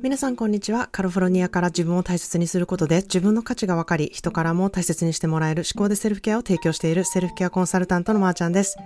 [0.00, 0.88] 皆さんこんにちは。
[0.92, 8.76] カリフォルニアから自分を大切にすることで自分の価値が分かり、人からも大切にしてもらえる思考でセルフケアを提供しているセルフケアコンサルタントのまーちゃんです。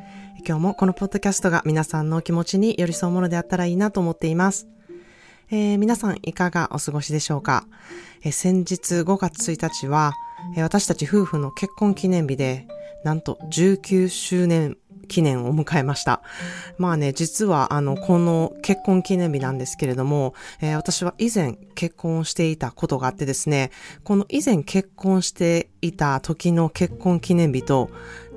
[0.46, 4.66] 今日もこのポッドキャストが皆さんの気持ちに寄り添うものであったらいいなと思っています。
[5.50, 7.66] えー、皆さんいかがお過ごしでしょうか、
[8.22, 10.14] えー、先日5月1日は、
[10.56, 12.66] えー、私たち夫婦の結婚記念日で、
[13.04, 16.22] なんと19周年記念を迎えました。
[16.78, 23.70] まあね、実はあの、この結婚記念日なんですけれども、えー、私は以前結婚していたことがあってですね、
[24.04, 27.90] この以前結婚していた時の結婚記念日と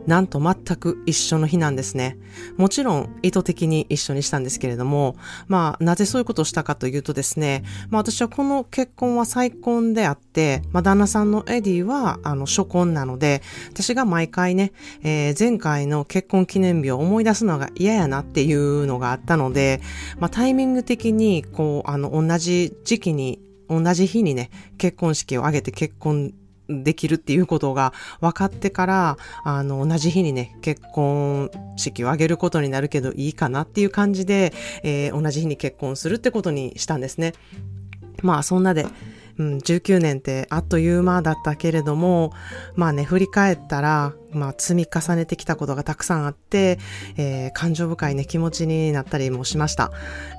[0.08, 2.18] なんと全く一緒の日なんですね。
[2.58, 5.16] もちろん意図的に一緒にしたんですけれども、
[5.48, 14.72] まあ、なぜそういうことをしたかというとですね、まあ私はこの結婚は再婚であって、まあ旦那さんのエディは、あの、初婚なので、私が毎回ね、
[15.04, 19.82] えー、前回の結婚記念日を思い出すのが嫌やなっていうのがあったので、
[20.20, 26.34] まあタイミング的に、こう、あの、同じ時期に同じ日にね、結婚式を挙げて結婚
[26.70, 37.34] できるっていうことが分かってから、あの、同じ日にね、結婚式を挙げることになるけどいいかなっていう感じで、えー、同じ日に結婚するってことにしたんですね。
[38.22, 38.88] まあ、そんなで、
[39.38, 42.32] うん、19年ってあっという間だったけれども、
[42.76, 46.78] まあね、振り返ったら、まあ、積み重ねてきたことがたくさんあって、
[47.18, 49.92] えー、感情深いね、気持ちになったりもしました。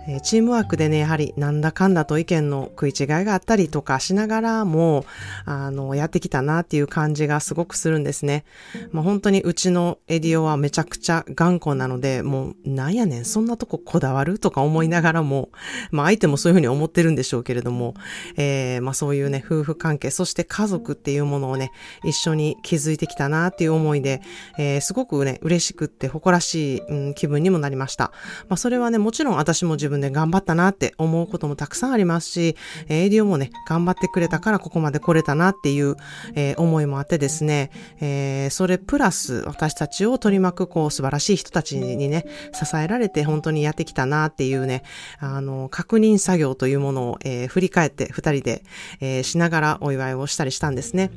[0.08, 5.04] えー、チームワークでね、やはりなんだかんだと意見の食い違いがあったりとかしながらも、
[5.44, 8.44] あの、やってきたなっていう感じがすごくするんですね。
[8.92, 15.50] まあ、本当にうちのエディオはめちゃくちゃ頑固なので、もう、なんやねん、そんなとここだわるとか思いながらも、
[15.90, 17.94] まあ、相手もそういうふうに思ってるんでしょうけれども、
[18.36, 21.72] えー、まあ、そういうね、夫婦関係、そして家族っていうものをね、
[22.04, 24.20] 一緒に築いてきたなっていう思いで、
[24.58, 28.12] えー、すごくね、嬉しくって誇らしい、うん、気分にもなりました。
[28.48, 32.56] まあ、それはね、もちろん私も自分で頑張ったなって思うこともたくさんありますし、
[32.88, 35.96] エディオもね、頑張ってくれたからここまで来れたなっていう、
[36.34, 44.82] えー、思いもあってですね、えー、それプラス私たちを取り巻くこう素晴らしい人たちにね、支えられて本当にやってきたなっていうね、
[45.18, 48.62] あの、確認作業というものを、えー、振り返って二人で、
[49.00, 51.10] えー、しながらお祝いをしたりしたんですね。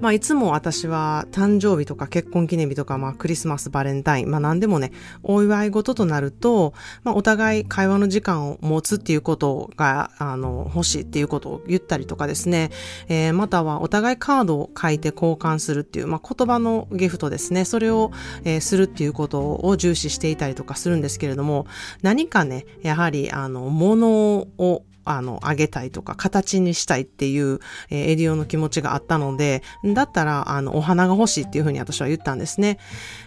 [0.00, 4.92] まあ、いつも私は誕生日とか結婚記念日とか、まあ、クリスマス、バレンタイン、まあ、何でもね、
[5.22, 12.70] お祝い事となると、まあ、お互い会話の時間を持つっていうことが、あの、欲しいっていうことを言ったりとかですね、
[13.08, 18.12] えー、またはお互いカードを書いて交換するっていう、まあ、言葉のギフトですね、それを、
[18.44, 21.66] えー、するっていうことを重視していたりとかするんですけれども、
[22.02, 27.58] 何かね、やはり、あの、物をあの、あげたいとか、形にしたいっていう、
[27.90, 29.62] えー、エディオの気持ちがあったので、
[29.94, 32.78] だったら、あの、お花が欲しいっていうふうに私は言ったんですね。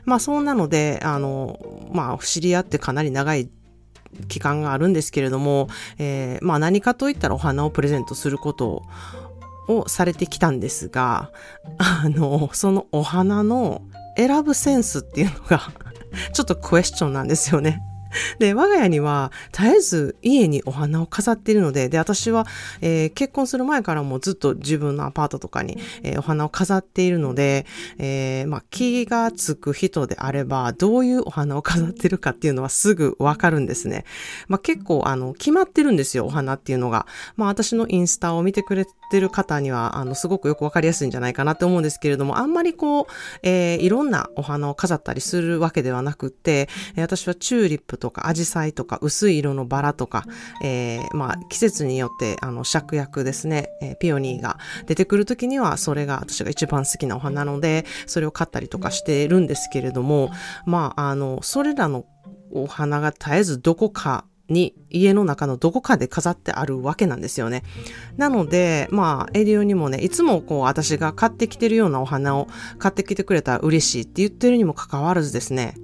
[0.05, 1.59] まあ、そうなので、あの、
[1.91, 3.49] まあ、知り合ってかなり長い
[4.27, 8.83] 期間があるんですけれども、えー、まあ、何かといったらお花をプレゼントすること
[9.67, 11.31] をされてきたんですが、
[11.77, 13.81] あの、そのお花の
[14.17, 15.61] 選ぶセンスっていうのが
[16.33, 17.81] ちょっとクエスチョンなんですよね。
[18.39, 22.45] で、我が家には絶えず家にお花を飾っているので、で、私は、
[22.81, 27.65] えー、結婚する前からもずっと自分のアパートとかに、えー、お花を飾っているので、
[27.97, 34.05] えー、まあ、気がつく人であれば、どういうお花を飾ってるかっていうのはすぐわかるんですね。
[34.47, 37.05] まあ、結構、あの、決まってるんですよ、お花っていうのが。
[37.35, 43.05] まあ、私のインスタを見てくれてる方には、あの、すごくよくわかりやすいんじゃないかなって思うんですけれども、あんまりこう、
[43.43, 50.25] えー、いろんなお花を飾ったりするわけではなくって、私はチューリップとか、アジサイとか、薄い色のバラとか、
[50.63, 60.31] えー、まあ、季節によって、あの、芍薬ですね、えー、ピオニーが出てくるときには、それが私が一番好きなお花なので、それを買ったりとかしてるんですけれども、
[60.65, 62.05] まあ、あの、それらの
[62.51, 67.63] お花が絶えずどこかに家の中のどこかで飾ってあるわけなんですよね。
[68.17, 75.75] なので、まあ、エリオにもね、いつもこう私が買ってきてるようなお花を買ってきてくれたら嬉しいって言ってるにもかかわらずですね、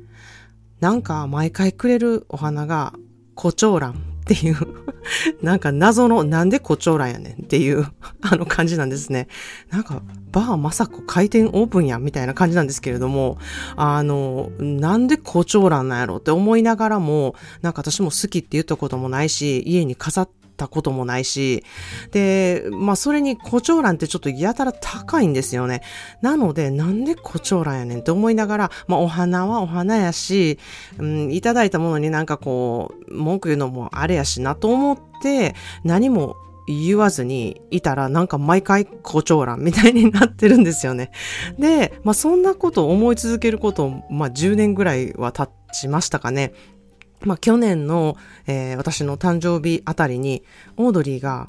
[0.81, 2.93] なんか毎回くれるお花が
[3.35, 3.93] 胡蝶蘭っ
[4.25, 4.57] ていう
[5.41, 7.85] なんか謎のなんで胡蝶蘭やねんっていう
[8.22, 9.28] あの感じなんですね。
[9.69, 10.01] なんか
[10.31, 13.37] バーまさこ開店オープンやんみたいな感じなんですけれども、
[13.75, 21.63] あの、なんで胡蝶蘭なんやろって思いながらも、なんか私も好きって言ったこともないし、家に飾ってたこともないし、
[22.11, 25.81] で、まあそれに胡蝶蘭ってちょっとやたら高いんですよね。
[26.22, 30.59] なので、なんで胡蝶蘭やねんって思いながら、まあお花はお花やし、
[30.99, 36.35] うん、いただいたものになんかこう、文句言うのもあれやしなと思って、何も
[36.67, 41.11] 言わずにいたらなんか毎回胡蝶蘭みたいになってるんですよね。
[41.58, 46.53] で、まあそんなことを思い続けることを、まあ10年ぐらいは経ちましたかね。
[47.23, 50.44] まあ去年の、えー、私の誕生日あたりに、
[50.78, 51.47] オードリーが、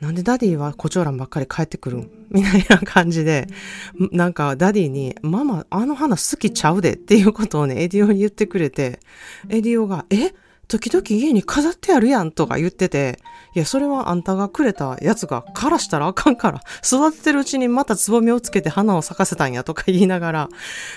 [0.00, 2.10] なんでダディはコチョウランばっかり買ってくるん？
[2.30, 3.46] みたいな感じで、
[4.10, 8.98] なんかダディに、ママ、あの花好きちゃうでっていうことをね、エディオに言ってくれて、
[9.48, 10.34] エディオが、え？
[10.68, 13.18] 時々家に飾ってあるやんとか言ってて、
[13.54, 20.48] いや、それはあんたがくれたやつが枯らしたらあかんから、育ててるうちにまたつぼみをつけて花を咲かせたんやとか言いながら、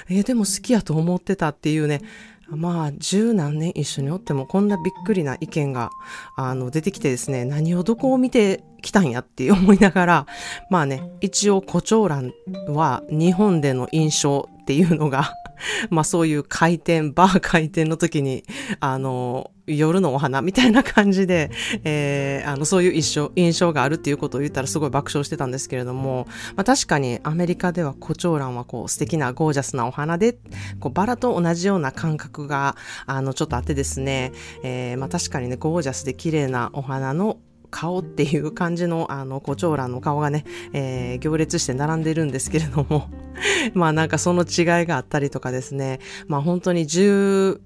[0.08, 2.02] えでも好きやと思ってたっていうね、
[2.50, 5.89] まあ、十何年一緒におってもこんなびっくりな意見が、
[6.36, 10.27] あの、出てきてですね、何をどこを見てきたんやって思いながら、
[10.69, 12.33] まあね、一応、胡蝶蘭
[12.68, 15.33] は日本での印象っていうのが
[15.90, 18.44] まあそういう開店、バー開店の時に、
[18.80, 21.50] あの、夜のお花みたいな感じで、
[21.84, 30.38] えー、あの、そういう印象、印象があるっていうことを言ったらすごい爆笑してたんですけれども、まあ確かにアメリカではコチョウランはこう素敵なゴージャスなお花で、
[30.80, 32.75] こうバラと同じような感覚が、
[33.06, 37.38] あの、ちょっとあってですね、えー、まあ確かにね、ゴージャスで綺麗なお花の
[37.70, 43.10] 顔っていう感じの、あの、胡蝶蘭の顔がね、えー、行列して並んでるんですけれども、
[43.74, 47.60] まあなんかその違いがあったりとかですね、まあ本当に19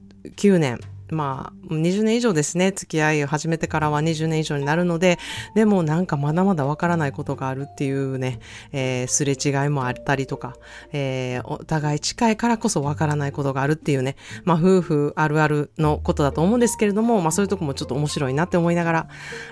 [0.58, 0.80] 年、
[1.12, 2.72] まあ、20年以上ですね。
[2.72, 5.18] 付き合いを始めてからは20年以上になるので、
[5.56, 8.40] でもなんかまだまだわからないことがあるっていうね、
[8.72, 10.56] えー、すれ違いもあったりとか、
[10.92, 19.08] えー、お互い近いからこそわからないことがあるっていうね、まあ夫婦あるあるのことだと思うんですけれども、まあそういうとこもちょっと面白いなって思いながら、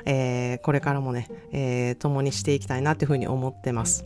[0.05, 4.05] えー、これからもね、えー、共にしていきたいなっていうふうに思ってます。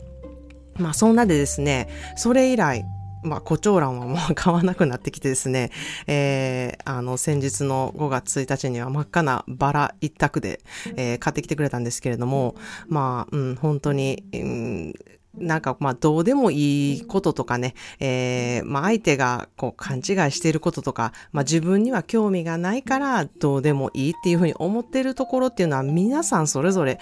[0.78, 2.84] まあそんなでですね、それ以来、
[3.22, 5.70] まあ、胡蝶蘭はもう買わなくなってきてですね、
[6.06, 10.60] えー、あの、先日の5月1日には真っ赤なバラ一択で、
[10.96, 12.56] えー、買ってきてくれたんですけれども、
[12.88, 14.94] まあ、うん、本当に、うん
[15.34, 26.98] なんか、まあ、どうでもいいこととかね、えー、まあ、相手が、こう、勘違いしていることとか、まあ、自分には興味がないから、どうでもいいっていうふうに思っているところっていうのは、皆さんそれぞれ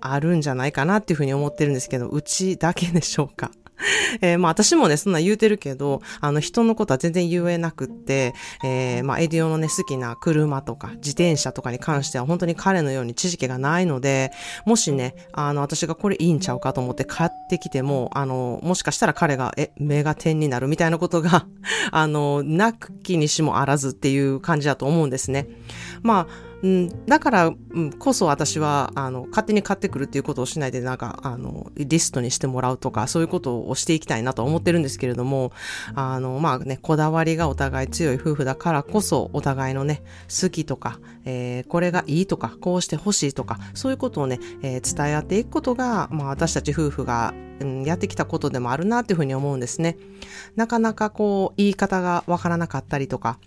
[0.00, 3.50] あるんじゃないかなっていうふうに思ってるんですけど、うちだけでしょうか？
[4.20, 8.34] えー、まあ私もね、そんな言うてるけど、あの人のことは全然言えなくって、
[8.64, 14.32] えー、まあエディオのね、好きな車とか自転車とかに関しては本当に彼のように知識がないので、
[14.64, 21.46] もしね、あの私がこれいいんちゃうかと思って買ってきても、あの、もしかしたら彼が、え、目が点になるみたいなことが
[21.90, 25.46] あの、なくきにしもあらずっていう感じだと思うんですね。
[26.04, 26.26] まあ、
[26.62, 35.50] うん、だから、うん、こそ私は、あの、勝手に買ってくるっていうことをしないで、なんか、あの、リストにしてもらうとか、そういうことをしていきたいなと思ってるんですけれども、
[35.94, 49.96] あの、まあね、こだわりがお互い強い夫婦だからこそ、お互いのね、好きとか、えー、これがいいとか、こうしてほしいとか、そういうことをね、えー、伝え合っていくことが、まあ私たち夫婦が、うん、やってきたことでもあるなっていうふうに思うんですね。
[50.54, 53.38] なかなかこう、言い方がわからなかったりとか、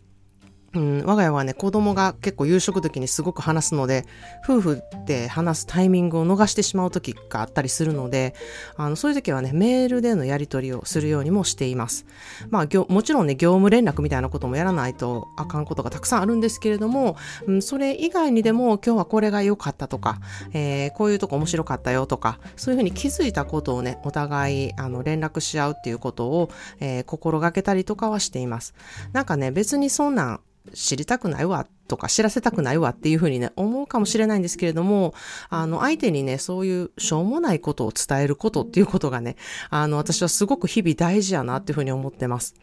[0.74, 4.06] うん、我が家はね、子供が結構夕食時にすごく話すので、
[4.44, 8.36] 夫婦で話すタイミングを逃してしまう時があったりするので、
[8.76, 12.06] あの、そういう時はね、メールでのやり取りをするようにもしています。
[12.50, 17.16] まあ、もちろんね、業務連絡みたいなこともやらないとあかんことがたくさんあるんですけれども、
[17.48, 20.20] うん、それ以外にでも今日はこれが良かったとか、
[20.54, 26.50] えー、こういうとこ面白かったよとか、そういうふうに気づいたことをね、お互い、あの、連絡し合うっていうことを、
[26.82, 28.74] えー、心がけたりとかはしています。
[29.14, 30.40] なんかね、別にそんなん
[30.74, 35.14] 知りたくないわとか知らせたくないわっていうふうにね、思うかもしれないんですけれども、
[35.50, 39.36] あの、相手にね、そういうしょうもないことを伝えることっていうことがね、
[39.70, 42.56] あの、私はすごく日々大事やなっていうふうに思ってます。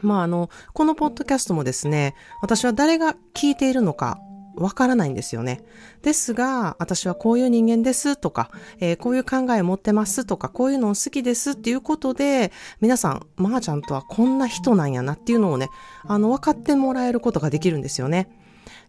[0.00, 4.20] まあ、あの、このポッドキャストもですね、私は誰が聞いているのか
[4.58, 5.62] わからないんですよね。
[6.02, 8.50] ですが、私はこういう人間ですとか、
[8.80, 15.68] えー、こういう考えを持ってますとか、こういうのを好きですっていうことで、皆さん、まー、ちゃんとはこんな人なんやなっていうのをね、
[16.06, 18.28] あの、分かってもらえることができるんですよね。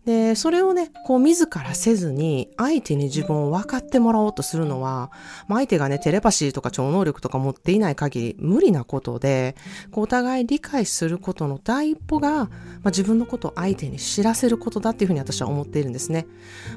[0.06, 5.12] で、それをね、こう自らせずに、相手に自分を分かってもらおうとするのは、
[5.48, 9.56] まあ、相手がね、テレパシーとか超能力とか持っていない限り無理なことで、
[9.92, 12.50] こうお互い理解することの第一歩が、まあ、
[12.86, 16.28] 自分のことを相手に知らせることだっていうふうに私は思っているんですね。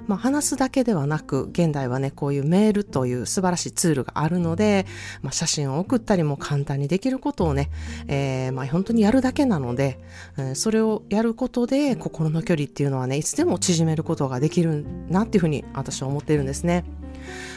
[0.09, 4.85] まあ、話すだけではなく、現代はね、こういうメールという素晴らしいツールがあるので、
[5.23, 7.71] まあ、写真を送ったりも簡単にできることをね、
[8.09, 10.01] えー、まあ、本当にやるだけなので、
[10.37, 16.85] えー、それをやることで心の距離っていうのはね、ね、いつでも縮めることができるなっていうふうに私は思っているんですね。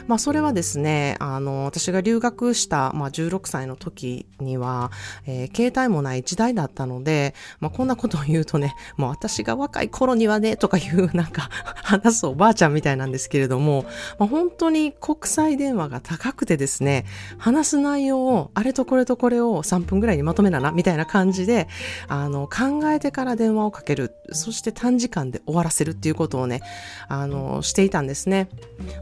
[0.07, 4.91] まあそれはですね、あの、私が留学した、まあ16歳の時には、
[5.25, 13.85] えー、携帯もない時代だったので、まあこんなことを言うとね、もう私が若い頃にはね、とかいう なんか話すおばあちゃんみたいなんですけれども、
[14.19, 17.05] まあ本当に国際電話が高くてですね、
[17.37, 21.67] 話す内容をあれとこれとこれを3分ぐらいにまとめなな、みたいな感じで、
[22.07, 26.61] あの、考えてから電話をかける、そして短時間で終わらせるっていうことをね、
[27.07, 28.49] あの、していたんですね。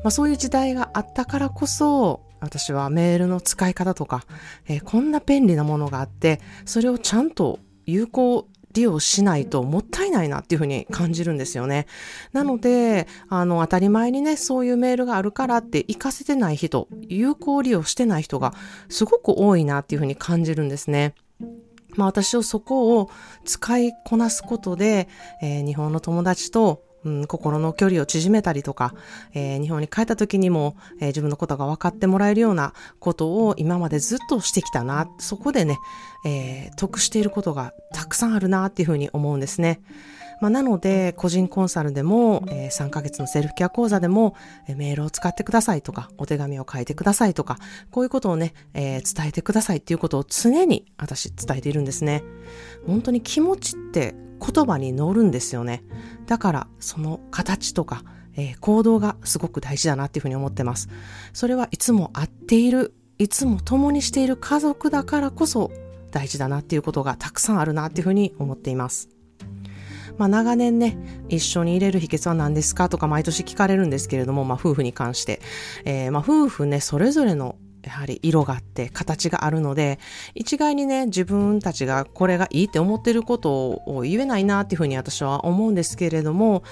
[0.04, 4.26] まあそういう時代があったからこそ、私はメールの使い方とか、
[4.68, 11.86] えー、こんな便利なものがあって、それをちゃんと有効利用しないともったいないなっていうふうに感じるんですよね。
[12.34, 18.54] なので、あの、当たり前にね、そういうメールがあるからって活かせてない人、有効利用してない人が
[18.90, 21.14] すごく多いなっていうふうに感じるんですね。
[21.96, 23.10] まあ私をそこを
[23.46, 25.08] 使いこなすことで、
[25.42, 28.94] えー、日本の友達とうん、心の距離を縮めたりとか、
[29.34, 35.10] えー、日本に帰った時にも、えー、自分のことが分かってもらえるようなことを今までずっとしてきたな。
[35.20, 35.78] そこでね、
[36.26, 39.82] えー、得していることがたくさんあるなっていうふうに思うんですね。
[40.44, 44.36] まあ、なので、個人コンサルでも、えー、3ヶ月のセルフケア講座でも、
[44.68, 47.60] えー、メールを使ってくださいとか、お手紙を書いてくださいとか、
[47.92, 52.26] こういうことをね、えー、伝えてくださいっていうことを常に私伝えているんですね。
[52.86, 55.82] 本当に気持ちって言葉に乗るんですよね。
[56.26, 58.04] だから、その形とか、
[58.36, 60.90] えー、行動がすごく大事だなっていうふうに思ってます。
[61.32, 65.72] それはいつも会っている、いつも共にしている家族だからこそ
[66.12, 69.13] 大事だなっていうことがたくさんあるなっていうふうに思っています。
[70.18, 70.98] まあ、長年ね、
[71.30, 75.42] 一緒に入れる秘訣は何ですかとか毎年聞かれるんですけれども、まあ、夫婦に関して。
[75.86, 80.00] えー、まあ、夫婦ね、それぞれのやはり色があって形があるので、
[80.36, 86.64] 一概にね、自分たちがこれがいいって思ってることを言えないなっていうふうに私は思うんですけれども、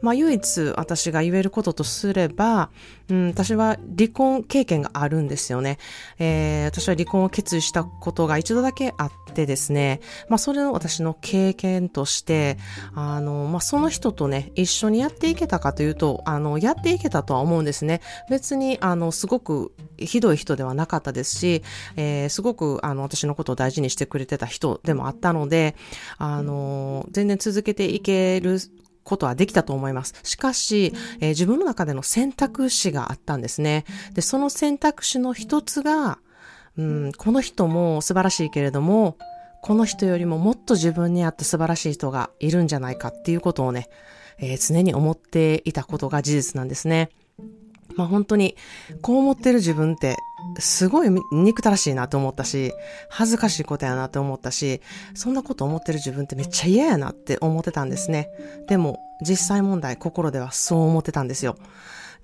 [0.00, 2.70] まあ唯一私が言えることとすれば、
[3.10, 5.78] うん、私は離婚経験があるんですよね。
[6.18, 12.56] えー、私は離婚を決意したことが一度だけあってですね、まあそれの私の経験として、
[12.94, 18.00] あの、まあその人とね、一緒にやっていけたかというと、あの、やっていけたとは思うんですね。
[18.30, 21.62] 別に、あの、すごくひどい人ではなかったですし、
[21.96, 25.74] えー、すごくあの私のことを大事にしてくれてた人でもあったので、
[26.18, 28.58] あの、全然続けていける
[29.10, 30.14] ことはできたと思います。
[30.22, 33.84] しかし、えー、自分の中での選択肢があったんですね。
[34.14, 36.18] で、その選択肢の一つが、
[36.78, 39.18] うん、この人も素晴らしいけれども、
[39.62, 43.88] この人よりももっと自分に合った素晴らしい人がいるんじゃないかっていうことをね、
[44.38, 47.10] えー、常に思っていたことが事実なんですね。
[47.96, 48.56] まあ本当に、
[49.02, 50.16] こう思ってる自分って、
[50.58, 52.72] すごい憎たらしいなと思ったし、
[53.08, 54.80] 恥ずかしいことやなと思ったし、
[55.14, 58.28] そんなこと思ってる自分ってめっちゃ嫌やなって思ってたんですね。
[58.68, 61.56] でも、実際問題、心ではそう思ってたんですよ。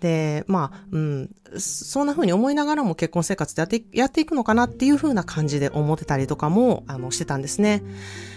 [0.01, 7.83] で、まあ、うん、そんな風に思いながらも結婚生活でやってやっていくのかなっていう風な感じで思ってたりとかも、あの、してたんですね。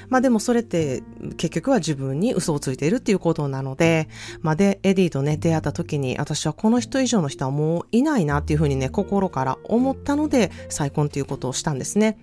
[0.10, 1.04] まあでもそれって
[1.38, 4.10] 結局は自分に嘘をついているっていうことなので、
[4.42, 12.18] まあで、エディとね、出会った時に私はこの人以上の人はもういないなっていうふうにね、心から思ったので再婚っていうことをしたんですね。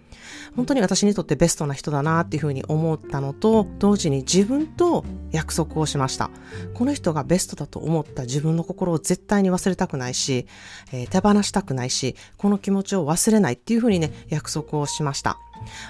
[0.56, 6.30] 本当に私にとってベストな人だなっていうふうに思ったのと、同時に自分と約束をしました。
[6.74, 10.46] この人がベストだと思った自分の心を絶対に忘れたくないし、
[10.92, 15.38] えー、手放したくないし、この気持ちを忘れないっていうふうにね、約束をしました。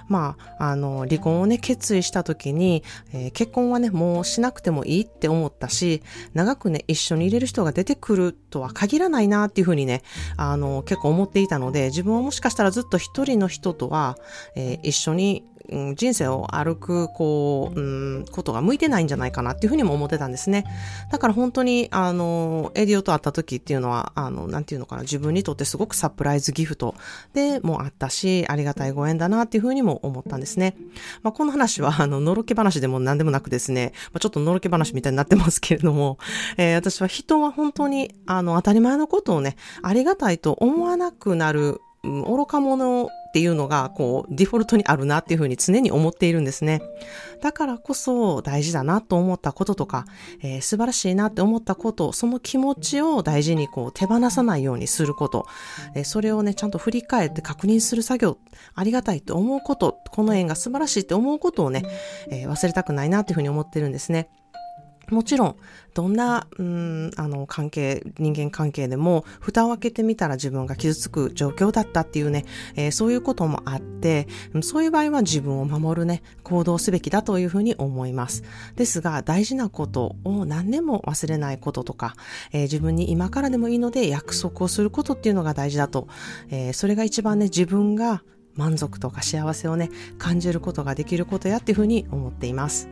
[0.08, 6.02] まあ、あの、離婚をね、決意した時に、えー、結婚はね、もうしなくてもいいって思ったし、
[6.34, 10.02] 長くね、一緒に入れる人が出てくるとは限らないなっていうふうにね、
[10.36, 14.16] あの、結構思っていたので、自分はもしかしたらずっと一人の人とは、
[14.54, 20.64] えー、一緒にうん、人生を歩く、こう、うん、ことが向いてないんじゃないかなっていうふうにも思ってたんですね。
[21.10, 26.94] だから本当に、あの、エディオと会った時っていうのは、あの、なんていうのかな、自分にとってすごくサプライズギフト
[27.34, 30.76] でもあったし、ありがたいご縁だなっていうふうにも思ったんですね。
[31.22, 36.18] まあ、この話は、あの、のろけ話でも何でもなくですね、まあ、ちょっとのろけ話みたいになってますけれども、
[36.56, 46.80] えー、私は人は本当に、あの、当たり前のことをね、ありがたいと思わなくなる、愚か者っていうのが、こう、デフォルトにあるなっていうふうに常に思っているんですね。
[47.42, 50.06] だからこそ大事だなと思ったこととか、
[50.42, 55.46] えー、素晴らしいなって思ったこと、その気持ちを大事にこう手放さないようにすること、
[55.94, 58.38] えー、それをね、ちゃんと振り返って確認する作業、
[58.74, 61.84] ありがたいと思うこと、この縁が素晴らしいって思うことをね、
[62.30, 64.30] えー、忘れたくないなっていうふうに思ってるんですね。
[65.10, 65.56] もちろん、
[65.94, 72.44] どんな、うん、あの、関係、人間関係でも、蓋を開けてみたら自分が傷つく状況だったっていうね、
[72.74, 74.26] えー、そういうこともあって、
[74.62, 78.42] そういう場合は自分を守るね、行動すべきだというふうに思います。
[78.74, 82.14] ですが、大事なことを何年も忘れないこととか、
[82.52, 86.08] えー、自分に今からでもいいので約束をすることっていうのが大事だと、
[86.50, 88.22] えー、それが一番ね、自分が
[88.54, 92.88] 満足とか幸せをね、感じることができることやっていうふうに思っています。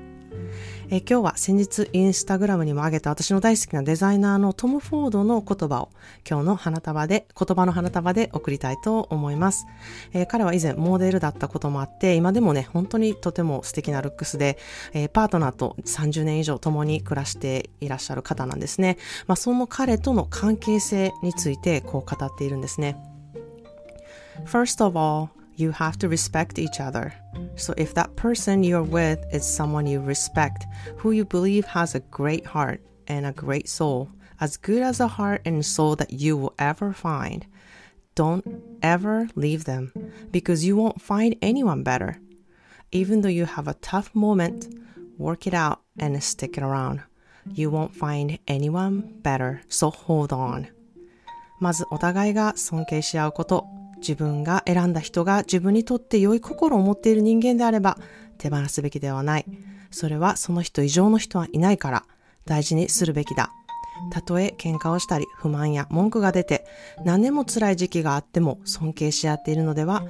[0.90, 5.90] え今日は先日インスタグラムにも上げた私の大好きなデザイナーのトム・フォードの言葉を
[6.28, 9.66] 今日の花束で、言葉の花束で送りたいと思います。
[10.12, 14.58] え、彼は以前モデルだったこともあって、今でもね、本当にとても素敵なルックスで、
[14.92, 18.98] え、パートナーと30年以上共に暮らしていらっしゃる方なんですね。
[19.26, 22.96] まあ、その彼との関係性についてこう語っているんですね。
[24.44, 27.13] First of all, you have to respect each other.
[27.55, 30.65] So if that person you're with is someone you respect,
[30.97, 35.07] who you believe has a great heart and a great soul, as good as a
[35.07, 37.45] heart and soul that you will ever find,
[38.15, 38.45] don't
[38.81, 39.91] ever leave them
[40.31, 42.19] because you won't find anyone better.
[42.91, 44.67] Even though you have a tough moment,
[45.17, 47.01] work it out and stick it around.
[47.53, 50.67] You won't find anyone better, so hold on.
[51.59, 53.67] まずお互いが尊敬し合うこと、
[54.06, 57.96] 自分が選んだ人が自分にとって良い心を持っている人間であれば
[58.36, 59.46] 手放すべきではない。
[59.90, 62.04] それはその人以上の人はいないから
[62.44, 63.50] 大事にするべきだ。
[64.10, 66.66] たとえ喧嘩をしたり不満や文句が出て
[67.04, 70.04] 何年も辛い時期があっても尊敬し合っているのでは、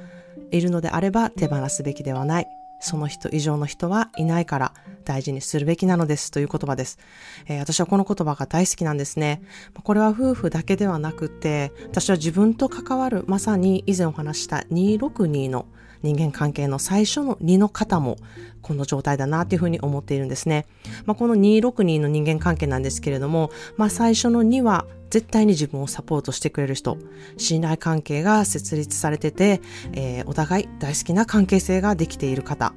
[0.51, 2.47] いるのであれば手放すべきではない。
[2.81, 6.99] その人以上の人はいないから大事にするべきなのですという言葉です。
[7.47, 9.43] えー、私はこの言葉が大好きなんですね。
[9.83, 15.67] これは夫婦だけではなくて、私は自分と関わるまさに以前お話した262の
[16.05, 18.19] 人間関係の最初の2の方も
[18.61, 20.67] この状態だなというふうに思っているんですね。
[21.07, 26.99] まあ、この262の人間関係なんですけれども、まあ、最初の2は絶対に自分をサポートしてくれる人、
[27.37, 29.61] 信頼関係が設立されてて、
[29.93, 32.75] えー、お互い大好きな関係性ができている方、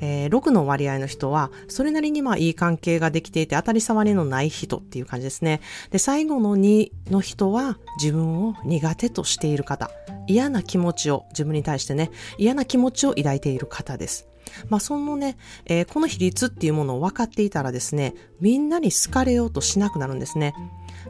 [0.00, 5.60] えー、6の割合の人は、それなりにまあいい関係ができていて当たり障りのない人っていう感じですね。
[5.90, 9.90] で、最後の2の人は自分を苦手としている方、
[10.26, 14.26] 嫌な気持ちを、自分に対してね、嫌な気持ちを抱いている方です。
[14.70, 15.36] まあ、そのね、
[15.66, 20.54] えー、この比率っていうものを分かっていたらですね、みんなに好かれようとしなくなるんですね。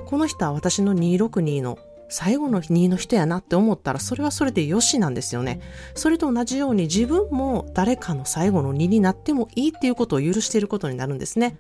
[0.06, 5.60] この人は私の262の最後の2の人やなって思ったらそれはそれでよしなんですよね。
[5.94, 11.56] それと同じように自分も誰かの最後の2になってもいいっていうことを許していることになるんですね。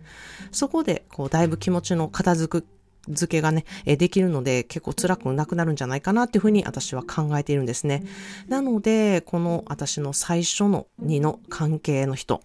[0.52, 2.66] そこでこうだいぶ気持ちの片付く
[3.08, 8.04] 付けがね、できるので結構辛くなくなるんじゃないかなっていうふうに私は考えているんですね。
[8.48, 12.40] なので、この私の最初の2の関係の人、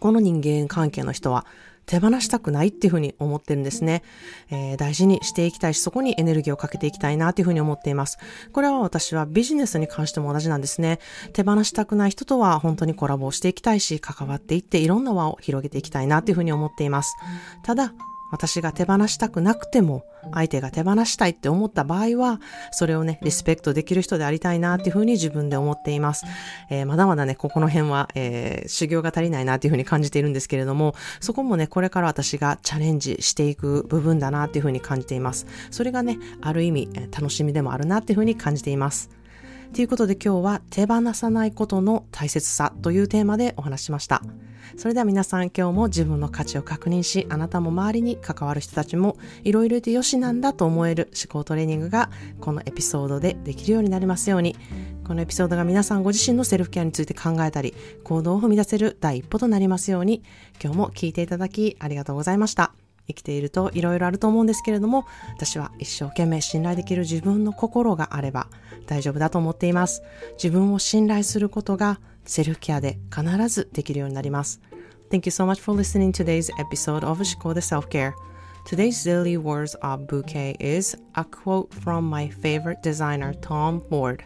[0.00, 1.46] この人間関係の人は
[1.88, 4.02] 手放したくないっていうふうに思ってるんですね、
[4.50, 8.18] えー、大事にしていきたいし、そこにエネルギーをかけていきたいなっていうふうに思っています。
[8.52, 11.00] これは私はビジネスに関しても同じなんですね。
[11.32, 17.14] 手放したくない人とは本当にコラボをしていきたいし、関わっていっていろんな輪を広げていきたいなっていうふうに思っています。
[17.62, 17.94] ただ、
[18.30, 22.40] 私が手放したくなくても、相手が手放したいって思った場合は、
[22.72, 26.26] それをね、リスペクトできる人でありたいなっていうふうに自分で思っています。
[26.70, 35.46] えー、まだまだね、ここの辺は、えー、修行が足りないなっていうふうに感じているんですけれども、そこもね、これから私がチャレンジしていく部分だなっていうふうに感じています。
[35.70, 39.10] それがね、ある意味、楽しみでもあるなっていうふうに感じています。
[39.74, 44.22] ということで今日は手放さないことの大切さというテーマでお話しました。
[44.76, 54.56] それでは皆さん今日も自分の価値を確認し、あなたも周りに関わる人たちもいろいろいてよしなんだと思える思考トレーニングがこのエピソードでできるようになりますように、
[55.04, 60.22] このエピソードが皆さんご自身のセルフケアについて考えたり、行動を踏み出せる第一歩となりますように、
[60.62, 62.72] 今日も聞いていただきありがとうございました。
[63.08, 68.48] 生きていると色々あると思うんですけれども、私は一生懸命信頼できる自分の心があれば
[68.86, 70.02] 大丈夫だと思っています。
[70.32, 74.61] 自分を信頼することがセルフケアで必ずできるようになります。
[75.09, 78.13] Thank you so much for listening to today's episode of 思考で Self-Care.
[78.65, 84.23] Today's daily words of bouquet is a quote from my favorite designer, Tom Ford.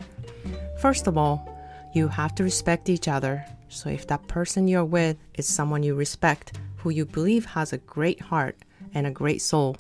[0.80, 1.42] First of all,
[1.94, 3.44] you have to respect each other.
[3.70, 7.80] So if that person you're with is someone you respect, who you believe has a
[7.80, 8.56] great heart,
[8.94, 9.76] and a great soul,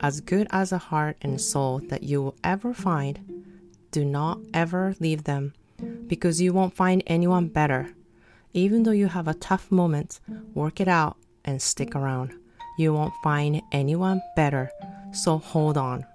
[0.00, 3.18] as good as a heart and soul that you will ever find,
[3.90, 5.54] do not ever leave them,
[6.07, 7.93] because you won't find anyone better.
[8.53, 10.19] Even though you have a tough moment,
[10.53, 12.33] work it out and stick around.
[12.77, 14.71] You won't find anyone better,
[15.11, 16.05] so hold on.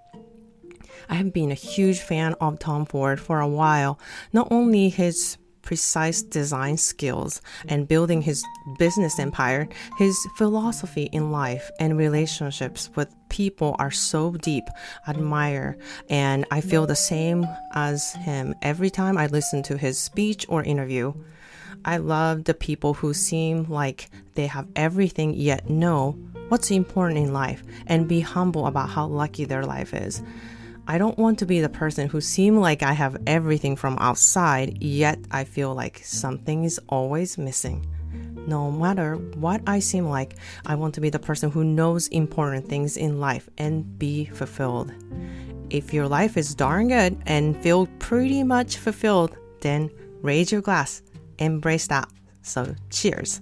[1.09, 3.99] I have been a huge fan of Tom Ford for a while.
[4.33, 8.45] Not only his precise design skills and building his
[8.79, 14.65] business empire, his philosophy in life and relationships with people are so deep,
[15.07, 15.77] admire,
[16.09, 20.63] and I feel the same as him every time I listen to his speech or
[20.63, 21.15] interview.
[21.85, 26.13] I love the people who seem like they have everything yet know
[26.49, 30.23] what's important in life and be humble about how lucky their life is.
[30.87, 34.83] I don't want to be the person who seem like I have everything from outside,
[34.83, 37.87] yet I feel like something is always missing.
[38.49, 42.67] No matter what I seem like, I want to be the person who knows important
[42.67, 44.91] things in life and be fulfilled.
[45.69, 49.91] If your life is darn good and feel pretty much fulfilled, then
[50.23, 51.03] raise your glass,
[51.39, 52.09] embrace that.
[52.41, 53.39] So, cheers.